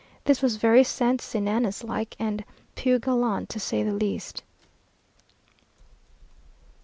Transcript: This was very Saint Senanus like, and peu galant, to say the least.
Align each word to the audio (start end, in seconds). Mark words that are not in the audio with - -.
This 0.25 0.41
was 0.41 0.55
very 0.55 0.83
Saint 0.83 1.21
Senanus 1.21 1.83
like, 1.83 2.15
and 2.17 2.43
peu 2.73 2.97
galant, 2.97 3.49
to 3.49 3.59
say 3.59 3.83
the 3.83 3.93
least. 3.93 4.41